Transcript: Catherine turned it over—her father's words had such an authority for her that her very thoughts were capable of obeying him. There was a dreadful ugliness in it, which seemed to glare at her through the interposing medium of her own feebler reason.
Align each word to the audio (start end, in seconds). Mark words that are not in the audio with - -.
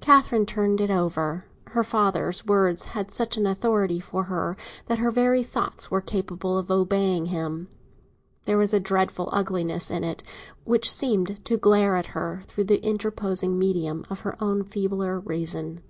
Catherine 0.00 0.46
turned 0.46 0.80
it 0.80 0.88
over—her 0.90 1.84
father's 1.84 2.46
words 2.46 2.84
had 2.96 3.10
such 3.10 3.36
an 3.36 3.46
authority 3.46 4.00
for 4.00 4.24
her 4.24 4.56
that 4.86 5.00
her 5.00 5.10
very 5.10 5.42
thoughts 5.42 5.90
were 5.90 6.00
capable 6.00 6.56
of 6.56 6.70
obeying 6.70 7.26
him. 7.26 7.68
There 8.44 8.56
was 8.56 8.72
a 8.72 8.80
dreadful 8.80 9.28
ugliness 9.32 9.90
in 9.90 10.02
it, 10.02 10.22
which 10.64 10.90
seemed 10.90 11.44
to 11.44 11.58
glare 11.58 11.94
at 11.96 12.06
her 12.16 12.40
through 12.46 12.64
the 12.64 12.82
interposing 12.82 13.58
medium 13.58 14.06
of 14.08 14.20
her 14.20 14.34
own 14.42 14.64
feebler 14.64 15.20
reason. 15.20 15.82